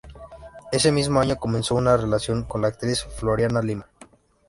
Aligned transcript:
Ese 0.71 0.91
mismo 0.91 1.19
año 1.19 1.35
comenzó 1.35 1.75
una 1.75 1.95
relación 1.95 2.41
con 2.43 2.63
la 2.63 2.69
actriz 2.69 3.03
Floriana 3.03 3.61
Lima. 3.61 3.85